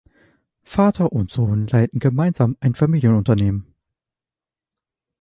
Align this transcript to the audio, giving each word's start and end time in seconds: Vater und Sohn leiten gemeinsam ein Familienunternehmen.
Vater 0.63 1.11
und 1.11 1.29
Sohn 1.29 1.67
leiten 1.67 1.99
gemeinsam 1.99 2.57
ein 2.59 2.73
Familienunternehmen. 2.73 3.67